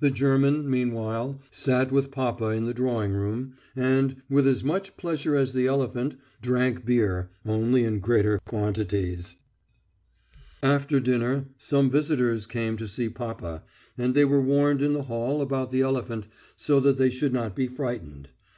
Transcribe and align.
The 0.00 0.10
German, 0.10 0.70
meanwhile, 0.70 1.42
sat 1.50 1.92
with 1.92 2.10
papa 2.10 2.46
in 2.52 2.64
the 2.64 2.72
drawing 2.72 3.12
room, 3.12 3.52
and, 3.76 4.16
with 4.30 4.46
as 4.48 4.64
much 4.64 4.96
pleasure 4.96 5.36
as 5.36 5.52
the 5.52 5.66
elephant, 5.66 6.16
drank 6.40 6.86
beer, 6.86 7.28
only 7.44 7.84
in 7.84 7.98
greater 8.00 8.38
quantities. 8.46 9.36
After 10.62 11.00
dinner 11.00 11.48
some 11.58 11.90
visitors 11.90 12.46
came 12.46 12.78
to 12.78 12.88
see 12.88 13.10
papa, 13.10 13.62
and 13.98 14.14
they 14.14 14.24
were 14.24 14.40
warned 14.40 14.80
in 14.80 14.94
the 14.94 15.02
hall 15.02 15.42
about 15.42 15.70
the 15.70 15.82
elephant 15.82 16.28
so 16.56 16.80
that 16.80 16.96
they 16.96 17.10
should 17.10 17.34
not 17.34 17.54
be 17.54 17.66
frightened. 17.68 18.30